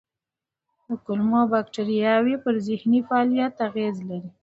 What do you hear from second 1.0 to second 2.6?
کولمو بکتریاوې د